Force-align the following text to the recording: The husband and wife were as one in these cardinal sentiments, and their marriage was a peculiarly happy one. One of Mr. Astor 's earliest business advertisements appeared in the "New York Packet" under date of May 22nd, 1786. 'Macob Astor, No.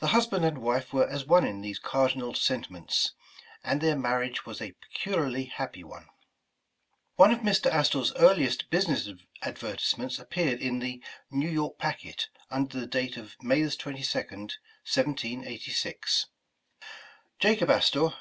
The 0.00 0.08
husband 0.08 0.44
and 0.44 0.58
wife 0.58 0.92
were 0.92 1.08
as 1.08 1.26
one 1.28 1.46
in 1.46 1.60
these 1.60 1.78
cardinal 1.78 2.34
sentiments, 2.34 3.12
and 3.62 3.80
their 3.80 3.96
marriage 3.96 4.44
was 4.44 4.60
a 4.60 4.72
peculiarly 4.72 5.44
happy 5.44 5.84
one. 5.84 6.08
One 7.14 7.30
of 7.30 7.38
Mr. 7.42 7.70
Astor 7.72 8.02
's 8.04 8.12
earliest 8.16 8.68
business 8.68 9.08
advertisements 9.42 10.18
appeared 10.18 10.60
in 10.60 10.80
the 10.80 11.00
"New 11.30 11.48
York 11.48 11.78
Packet" 11.78 12.30
under 12.50 12.84
date 12.84 13.16
of 13.16 13.36
May 13.42 13.60
22nd, 13.62 14.54
1786. 14.84 16.26
'Macob 17.40 17.70
Astor, 17.70 18.00
No. 18.08 18.14